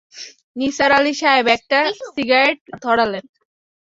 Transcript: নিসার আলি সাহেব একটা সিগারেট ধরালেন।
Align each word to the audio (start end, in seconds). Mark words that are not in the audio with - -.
নিসার 0.55 0.91
আলি 0.91 1.13
সাহেব 1.13 1.47
একটা 1.57 1.79
সিগারেট 2.07 2.59
ধরালেন। 2.83 3.25